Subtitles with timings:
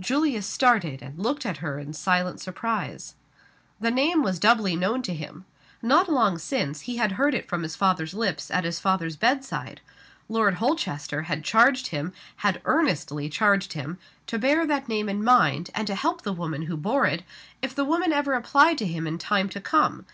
[0.00, 3.14] Julius started, and looked at her in silent surprise.
[3.78, 5.44] The name was doubly known to him.
[5.82, 9.80] Not long since, he had heard it from his father's lips, at his father's bedside.
[10.28, 15.70] Lord Holchester had charged him, had earnestly charged him, to bear that name in mind,
[15.76, 17.22] and to help the woman who bore it,
[17.62, 20.06] if the woman ever applied to him in time to come.